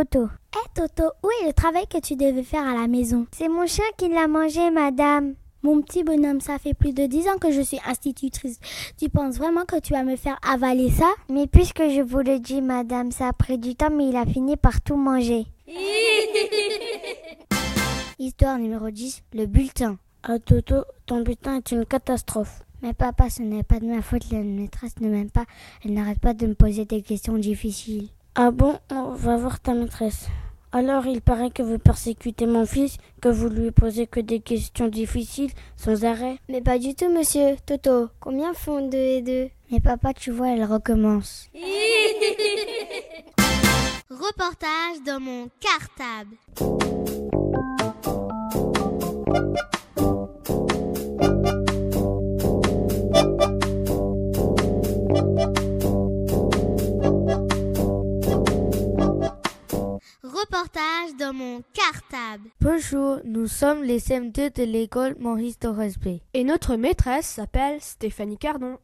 [0.04, 0.28] Toto.
[0.52, 3.26] Hé Toto, où est le travail que tu devais faire à la maison?
[3.32, 5.34] C'est mon chien qui l'a mangé, madame.
[5.62, 8.58] Mon petit bonhomme, ça fait plus de 10 ans que je suis institutrice.
[8.98, 11.10] Tu penses vraiment que tu vas me faire avaler ça?
[11.30, 14.26] Mais puisque je vous le dis, madame, ça a pris du temps, mais il a
[14.26, 15.46] fini par tout manger.
[18.18, 19.22] Histoire numéro 10.
[19.32, 19.96] Le bulletin.
[20.22, 22.62] Ah Toto, ton bulletin est une catastrophe.
[22.82, 25.46] Mais papa, ce n'est pas de ma faute, la maîtresse ne m'aime pas.
[25.84, 28.08] Elle n'arrête pas de me poser des questions difficiles.
[28.36, 30.26] Ah bon, on va voir ta maîtresse.
[30.72, 34.88] Alors il paraît que vous persécutez mon fils, que vous lui posez que des questions
[34.88, 36.38] difficiles sans arrêt.
[36.48, 37.54] Mais pas du tout, monsieur.
[37.64, 39.50] Toto, combien font deux et deux?
[39.70, 41.48] Mais papa, tu vois, elle recommence.
[44.10, 46.34] Reportage dans mon cartable.
[60.44, 62.50] Reportage dans mon cartable.
[62.60, 66.20] Bonjour, nous sommes les CM2 de l'école Maurice Doresby.
[66.34, 68.76] Et notre maîtresse s'appelle Stéphanie Cardon.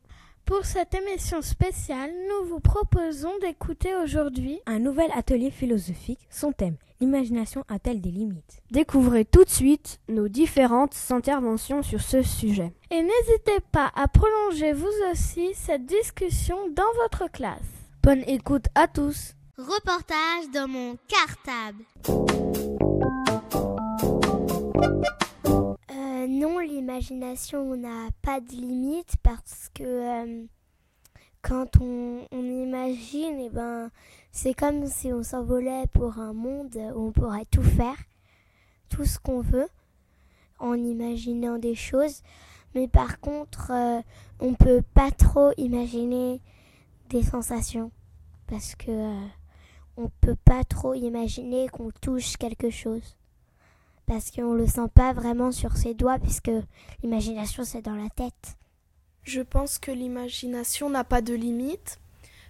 [0.47, 6.27] Pour cette émission spéciale, nous vous proposons d'écouter aujourd'hui un nouvel atelier philosophique.
[6.31, 8.63] Son thème L'imagination a-t-elle des limites?
[8.71, 12.73] Découvrez tout de suite nos différentes interventions sur ce sujet.
[12.91, 17.61] Et n'hésitez pas à prolonger vous aussi cette discussion dans votre classe.
[18.03, 19.35] Bonne écoute à tous.
[19.61, 21.85] Reportage dans mon cartable.
[25.91, 30.45] Euh, non, l'imagination n'a pas de limite parce que euh,
[31.43, 33.91] quand on, imagine, eh ben,
[34.33, 37.99] c'est comme si on s'envolait pour un monde où on pourrait tout faire,
[38.89, 39.69] tout ce qu'on veut,
[40.59, 42.23] en imaginant des choses.
[42.75, 44.01] Mais par contre, euh,
[44.39, 46.41] on peut pas trop imaginer
[47.11, 47.91] des sensations
[48.47, 49.27] parce que euh,
[50.01, 53.17] on peut pas trop imaginer qu'on touche quelque chose
[54.07, 56.51] parce qu'on le sent pas vraiment sur ses doigts puisque
[57.03, 58.57] l'imagination c'est dans la tête.
[59.23, 62.01] Je pense que l'imagination n'a pas de limite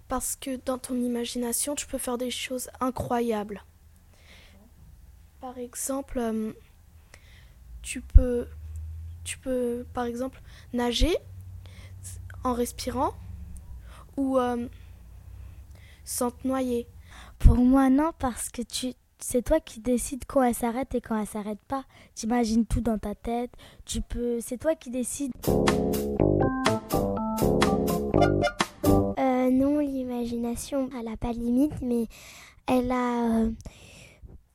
[0.09, 3.62] parce que dans ton imagination tu peux faire des choses incroyables.
[5.40, 6.53] Par exemple, euh,
[7.82, 8.46] tu peux
[9.24, 10.40] tu peux par exemple
[10.72, 11.14] nager
[12.44, 13.14] en respirant
[14.16, 14.66] ou euh,
[16.05, 16.86] sans te noyer.
[17.51, 21.18] Pour moi, non, parce que tu, c'est toi qui décides quand elle s'arrête et quand
[21.18, 21.82] elle s'arrête pas.
[22.14, 23.51] Tu imagines tout dans ta tête.
[23.84, 25.32] Tu peux, c'est toi qui décides.
[29.18, 32.07] Euh, non, l'imagination, elle n'a pas de limite, mais
[32.68, 33.51] elle a euh,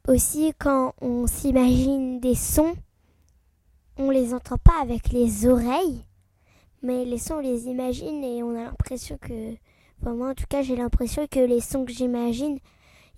[0.08, 2.76] aussi quand on s'imagine des sons,
[3.98, 6.06] on les entend pas avec les oreilles,
[6.82, 9.52] mais les sons on les imagine et on a l'impression que,
[10.00, 12.58] enfin, moi en tout cas j'ai l'impression que les sons que j'imagine,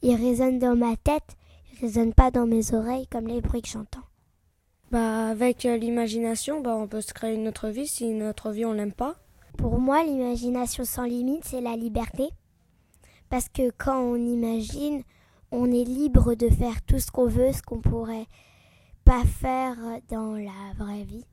[0.01, 1.35] ils résonnent dans ma tête,
[1.71, 4.03] ils résonnent pas dans mes oreilles comme les bruits que j'entends.
[4.91, 8.65] Bah avec euh, l'imagination, bah on peut se créer une autre vie si notre vie
[8.65, 9.15] on l'aime pas.
[9.57, 12.29] Pour moi, l'imagination sans limite, c'est la liberté.
[13.29, 15.03] Parce que quand on imagine,
[15.51, 18.27] on est libre de faire tout ce qu'on veut, ce qu'on pourrait
[19.03, 19.75] pas faire
[20.09, 21.25] dans la vraie vie.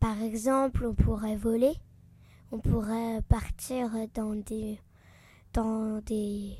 [0.00, 1.74] Par exemple, on pourrait voler,
[2.50, 4.78] on pourrait partir dans des
[5.52, 6.56] dans des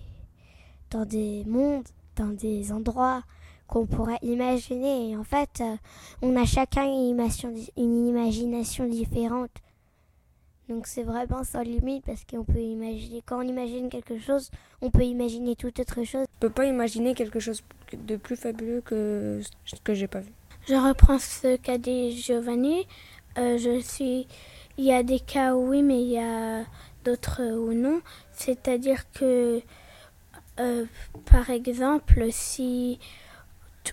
[0.90, 3.22] dans des mondes, dans des endroits
[3.66, 5.10] qu'on pourrait imaginer.
[5.10, 5.76] Et en fait, euh,
[6.22, 9.50] on a chacun une imagination, une imagination différente.
[10.68, 14.90] Donc c'est vraiment sans limite parce qu'on peut imaginer, quand on imagine quelque chose, on
[14.90, 16.26] peut imaginer toute autre chose.
[16.34, 17.62] Je peux pas imaginer quelque chose
[17.92, 20.32] de plus fabuleux que ce que j'ai pas vu.
[20.68, 22.86] Je reprends ce qu'a dit Giovanni.
[23.38, 24.28] Euh, je suis,
[24.78, 26.64] il y a des cas où oui, mais il y a
[27.04, 28.00] d'autres où non.
[28.32, 29.60] C'est-à-dire que,
[30.60, 30.84] euh,
[31.24, 32.98] par exemple, si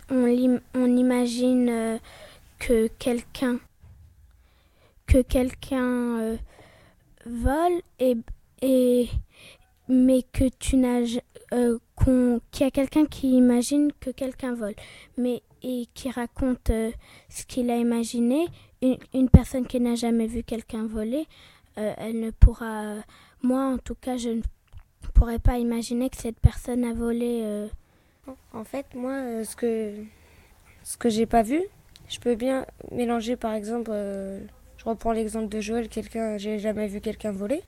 [0.10, 1.98] on, imagine euh,
[2.60, 3.60] que quelqu'un
[5.06, 6.38] que quelqu'un euh,
[7.26, 8.18] vole et,
[8.62, 9.08] et
[9.88, 14.76] mais que tu n'as qu'il y a quelqu'un qui imagine que quelqu'un vole
[15.18, 16.70] mais et qui raconte
[17.30, 18.48] ce qu'il a imaginé
[18.82, 21.26] une, une personne qui n'a jamais vu quelqu'un voler
[21.76, 22.96] elle ne pourra
[23.42, 24.42] moi en tout cas je ne
[25.18, 27.68] pourrais pas imaginer que cette personne a volé euh.
[28.54, 29.94] en fait moi ce que
[30.84, 31.62] ce que j'ai pas vu
[32.08, 33.92] je peux bien mélanger par exemple
[34.78, 37.62] je reprends l'exemple de Joël, quelqu'un, j'ai jamais vu quelqu'un voler.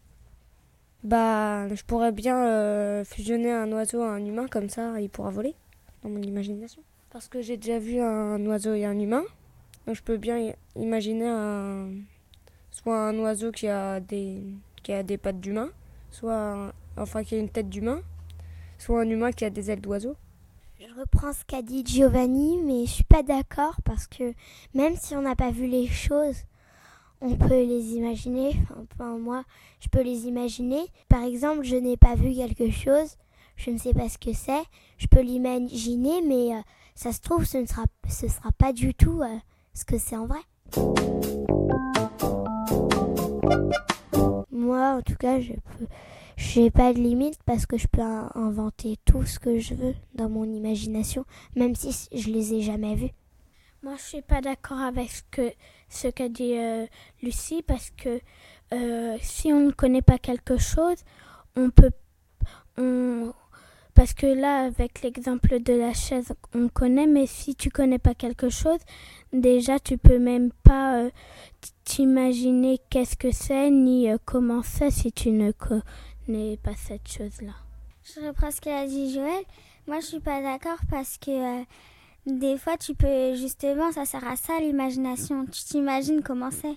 [1.04, 5.30] Bah, je pourrais bien euh, fusionner un oiseau à un humain comme ça, il pourra
[5.30, 5.56] voler
[6.04, 6.82] dans mon imagination.
[7.10, 9.24] Parce que j'ai déjà vu un oiseau et un humain,
[9.88, 11.90] donc je peux bien imaginer un,
[12.72, 14.42] soit un oiseau qui a des,
[14.84, 15.72] qui a des pattes d'humain,
[16.12, 18.02] soit enfin qui a une tête d'humain,
[18.78, 20.16] soit un humain qui a des ailes d'oiseau.
[20.80, 24.34] Je reprends ce qu'a dit Giovanni, mais je suis pas d'accord parce que
[24.74, 26.46] même si on n'a pas vu les choses,
[27.22, 28.56] on peut les imaginer.
[28.94, 29.44] Enfin, moi,
[29.82, 30.86] je peux les imaginer.
[31.10, 33.18] Par exemple, je n'ai pas vu quelque chose,
[33.58, 34.64] je ne sais pas ce que c'est.
[34.98, 36.62] Je peux l'imaginer, mais euh,
[36.96, 39.38] ça se trouve, ce ne sera, ce sera pas du tout euh,
[39.74, 40.40] ce que c'est en vrai.
[44.52, 45.88] Moi, en tout cas, je peux.
[46.40, 50.30] J'ai pas de limite parce que je peux inventer tout ce que je veux dans
[50.30, 53.12] mon imagination, même si je les ai jamais vus.
[53.84, 55.52] Moi, je suis pas d'accord avec ce que
[55.90, 56.86] ce qu'a dit euh,
[57.22, 58.22] Lucie parce que
[58.74, 61.04] euh, si on ne connaît pas quelque chose,
[61.58, 61.92] on peut,
[62.78, 63.34] on,
[63.94, 68.16] parce que là, avec l'exemple de la chaise, on connaît, mais si tu connais pas
[68.16, 68.80] quelque chose,
[69.34, 71.10] déjà tu peux même pas euh,
[71.84, 75.52] t'imaginer qu'est-ce que c'est ni comment c'est si tu ne
[76.30, 77.54] connais pas cette chose-là.
[78.04, 79.44] Je reprends ce qu'a dit Joël.
[79.88, 81.64] Moi, je suis pas d'accord parce que euh,
[82.28, 85.46] des fois, tu peux justement, ça sert à ça l'imagination.
[85.48, 86.76] Tu t'imagines comment c'est?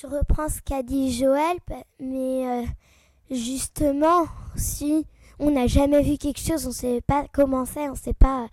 [0.00, 1.58] Je reprends ce qu'a dit Joël,
[2.00, 2.64] mais
[3.30, 4.26] justement,
[4.56, 5.04] si
[5.38, 8.14] on n'a jamais vu quelque chose, on ne sait pas comment c'est, on ne sait
[8.14, 8.48] pas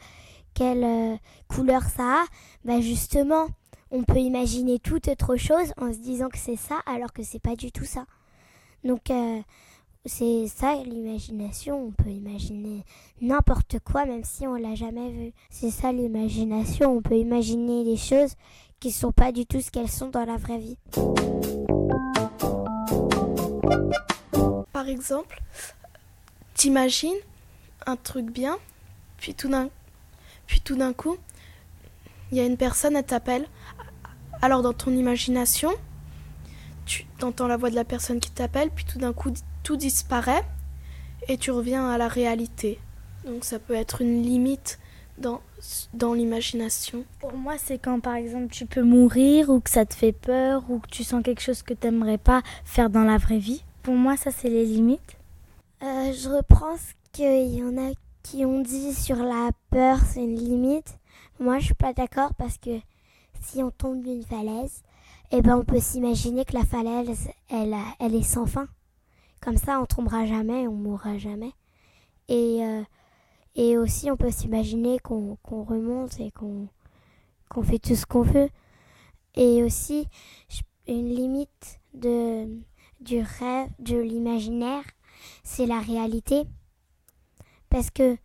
[0.54, 1.16] quelle euh,
[1.48, 2.26] couleur ça a,
[2.66, 3.48] bah justement,
[3.92, 7.42] on peut imaginer toute autre chose en se disant que c'est ça alors que c'est
[7.42, 8.06] pas du tout ça.
[8.84, 9.42] Donc euh,
[10.06, 12.84] c'est ça l'imagination, on peut imaginer
[13.22, 15.34] n'importe quoi même si on l'a jamais vu.
[15.50, 18.36] C'est ça l'imagination, on peut imaginer des choses
[18.80, 20.78] qui sont pas du tout ce qu'elles sont dans la vraie vie.
[24.72, 25.42] Par exemple,
[26.54, 27.18] t'imagines
[27.88, 28.58] un truc bien,
[29.18, 29.70] puis tout d'un,
[30.46, 31.18] puis tout d'un coup,
[32.32, 33.48] il y a une personne, elle t'appelle.
[34.42, 35.72] Alors dans ton imagination,
[36.86, 39.32] tu entends la voix de la personne qui t'appelle, puis tout d'un coup,
[39.64, 40.44] tout disparaît
[41.28, 42.80] et tu reviens à la réalité.
[43.26, 44.80] Donc ça peut être une limite
[45.18, 45.42] dans,
[45.94, 47.06] dans l'imagination.
[47.20, 50.64] Pour moi, c'est quand par exemple tu peux mourir ou que ça te fait peur
[50.70, 53.64] ou que tu sens quelque chose que tu n'aimerais pas faire dans la vraie vie.
[53.84, 55.18] Pour moi, ça c'est les limites.
[55.84, 57.92] Euh, je reprends ce qu'il y en a
[58.24, 60.98] qui ont dit sur la peur, c'est une limite.
[61.40, 62.80] Moi, je suis pas d'accord parce que
[63.42, 64.82] si on tombe d'une falaise,
[65.32, 68.68] eh ben, on peut s'imaginer que la falaise, elle, elle est sans fin.
[69.42, 71.52] Comme ça, on tombera jamais, on mourra jamais.
[72.28, 72.84] Et, euh,
[73.56, 76.68] et aussi, on peut s'imaginer qu'on remonte et qu'on
[77.50, 78.50] qu'on fait tout ce qu'on veut.
[79.36, 80.08] Et aussi,
[80.88, 82.48] une limite de,
[83.02, 84.84] du rêve, de l'imaginaire,
[85.44, 86.44] c'est la réalité.
[87.70, 88.18] Parce que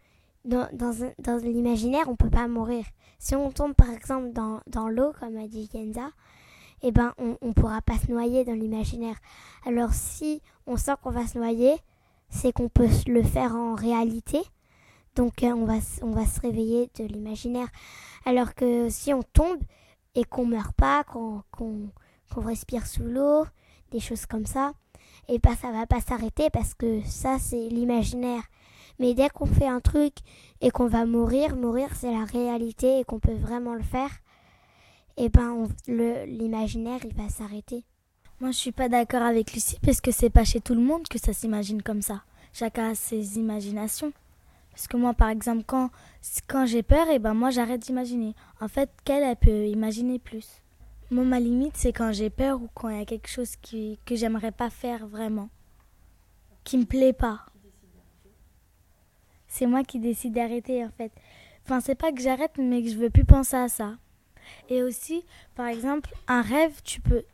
[0.45, 2.85] dans, dans, l'imaginaire, on peut pas mourir.
[3.19, 6.11] Si on tombe par exemple dans, dans l'eau, comme a dit Kenza,
[6.83, 9.17] eh ben, on ne pourra pas se noyer dans l'imaginaire.
[9.67, 11.77] Alors si on sent qu'on va se noyer,
[12.31, 14.41] c'est qu'on peut le faire en réalité.
[15.17, 17.69] Donc euh, on, va, on va se réveiller de l'imaginaire.
[18.25, 19.61] Alors que si on tombe
[20.15, 21.43] et qu'on meurt pas, qu'on
[22.37, 23.45] respire sous l'eau,
[23.91, 24.73] des choses comme ça,
[25.29, 28.43] et pas ça va pas s'arrêter parce que ça c'est l'imaginaire.
[28.99, 30.15] Mais dès qu'on fait un truc
[30.61, 34.11] et qu'on va mourir, mourir c'est la réalité et qu'on peut vraiment le faire,
[35.17, 37.85] et ben l'imaginaire il va s'arrêter.
[38.41, 41.09] Moi je suis pas d'accord avec Lucie parce que c'est pas chez tout le monde
[41.09, 42.23] que ça s'imagine comme ça.
[42.53, 44.13] Chacun a ses imaginations.
[44.71, 45.91] Parce que moi par exemple quand
[46.49, 48.35] quand j'ai peur et ben moi j'arrête d'imaginer.
[48.61, 50.63] En fait qu'elle elle peut imaginer plus.
[51.13, 53.99] Moi, ma limite, c'est quand j'ai peur ou quand il y a quelque chose qui,
[54.07, 55.49] que j'aimerais pas faire vraiment,
[56.63, 57.47] qui me plaît pas.
[59.49, 61.11] C'est moi qui décide d'arrêter en fait.
[61.65, 63.97] Enfin, c'est pas que j'arrête, mais que je veux plus penser à ça.
[64.69, 65.25] Et aussi,
[65.55, 67.25] par exemple, un rêve, tu peux.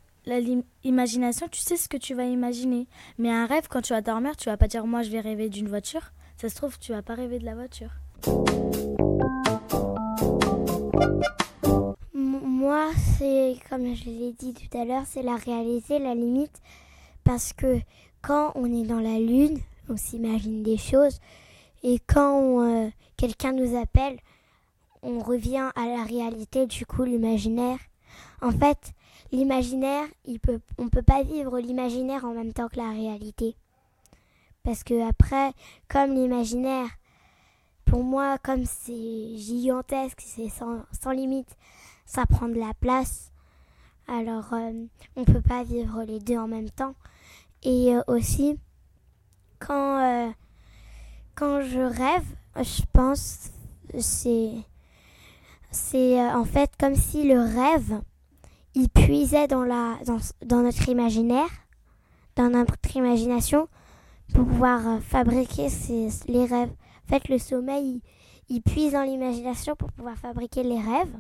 [0.82, 2.88] L'imagination, tu sais ce que tu vas imaginer.
[3.16, 5.48] Mais un rêve, quand tu vas dormir, tu vas pas dire moi je vais rêver
[5.48, 6.12] d'une voiture.
[6.36, 7.90] Ça se trouve, tu vas pas rêver de la voiture.
[12.66, 16.60] moi, c'est, comme je l'ai dit tout à l'heure, c'est la réalité, la limite.
[17.22, 17.78] Parce que
[18.22, 21.20] quand on est dans la lune, on s'imagine des choses.
[21.84, 24.18] Et quand euh, quelqu'un nous appelle,
[25.06, 27.78] on revient à la réalité, du coup, l'imaginaire.
[28.42, 28.92] En fait,
[29.30, 30.06] l'imaginaire,
[30.42, 33.54] peut, on ne peut pas vivre l'imaginaire en même temps que la réalité.
[34.64, 35.52] Parce que après,
[35.88, 36.88] comme l'imaginaire,
[37.84, 41.56] pour moi, comme c'est gigantesque, c'est sans, sans limite,
[42.04, 43.30] ça prend de la place.
[44.08, 46.96] Alors, euh, on ne peut pas vivre les deux en même temps.
[47.62, 48.58] Et euh, aussi,
[49.60, 50.30] quand, euh,
[51.36, 52.26] quand je rêve,
[52.56, 53.50] je pense,
[53.98, 54.52] c'est,
[55.70, 58.00] c'est en fait comme si le rêve,
[58.74, 61.48] il puisait dans, la, dans, dans notre imaginaire,
[62.36, 63.68] dans notre imagination,
[64.34, 66.72] pour pouvoir fabriquer ces, les rêves.
[67.04, 68.00] En fait, le sommeil,
[68.48, 71.14] il puise dans l'imagination pour pouvoir fabriquer les rêves.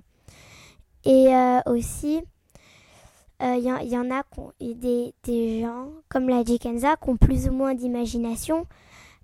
[1.04, 2.20] Et euh, aussi,
[3.40, 4.22] il euh, y, en a
[4.60, 8.66] des, gens, comme l'a dit Kenza, qui ont plus ou moins d'imagination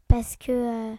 [0.06, 0.94] parce que, euh,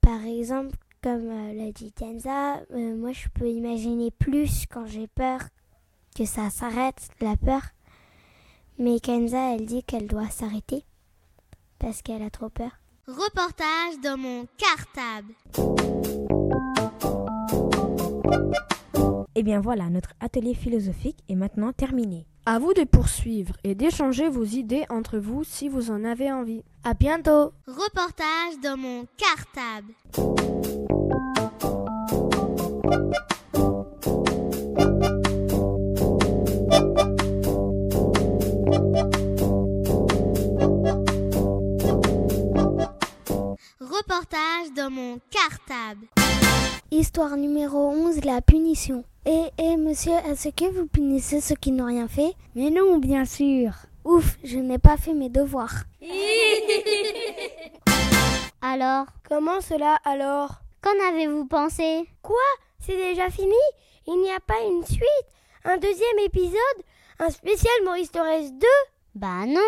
[0.00, 5.40] par exemple, comme l'a dit Kenza, moi je peux imaginer plus quand j'ai peur
[6.16, 7.62] que ça s'arrête, la peur.
[8.78, 10.84] Mais Kenza, elle dit qu'elle doit s'arrêter
[11.78, 12.70] parce qu'elle a trop peur.
[13.08, 15.34] Reportage dans mon cartable.
[19.34, 22.26] Et eh bien voilà, notre atelier philosophique est maintenant terminé.
[22.44, 26.62] À vous de poursuivre et d'échanger vos idées entre vous si vous en avez envie.
[26.84, 27.52] À bientôt.
[27.66, 30.71] Reportage dans mon cartable.
[43.80, 46.06] Reportage dans mon cartable.
[46.90, 49.04] Histoire numéro 11, la punition.
[49.24, 52.34] Et, et monsieur, est-ce que vous punissez ceux qui n'ont rien fait?
[52.54, 53.72] Mais non, bien sûr.
[54.04, 55.84] Ouf, je n'ai pas fait mes devoirs.
[58.60, 59.06] Alors?
[59.26, 60.60] Comment cela alors?
[60.82, 62.06] Qu'en avez-vous pensé?
[62.20, 62.36] Quoi?
[62.84, 63.54] C'est déjà fini
[64.06, 65.28] Il n'y a pas une suite
[65.64, 66.82] Un deuxième épisode
[67.20, 68.66] Un spécial Maurice Torres 2
[69.14, 69.60] Bah non.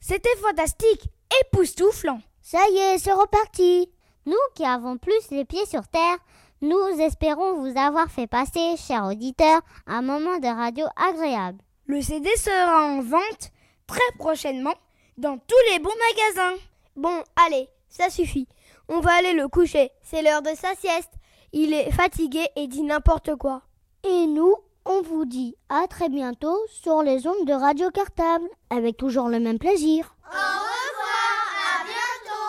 [0.00, 1.10] C'était fantastique
[1.42, 3.90] Époustouflant Ça y est, c'est reparti.
[4.26, 6.16] Nous qui avons plus les pieds sur terre,
[6.62, 11.58] nous espérons vous avoir fait passer, chers auditeurs, un moment de radio agréable.
[11.86, 13.50] Le CD sera en vente
[13.86, 14.74] très prochainement
[15.18, 16.56] dans tous les bons magasins.
[16.96, 18.48] Bon, allez, ça suffit.
[18.88, 19.90] On va aller le coucher.
[20.02, 21.13] C'est l'heure de sa sieste.
[21.56, 23.62] Il est fatigué et dit n'importe quoi.
[24.02, 28.96] Et nous, on vous dit à très bientôt sur les ondes de Radio Cartable, avec
[28.96, 30.16] toujours le même plaisir.
[30.26, 32.42] Au revoir, à bientôt.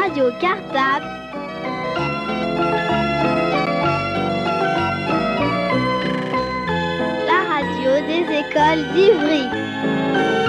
[0.00, 1.06] Radio Cartable.
[7.26, 9.71] La radio des écoles d'Ivry.
[10.12, 10.41] Thank you.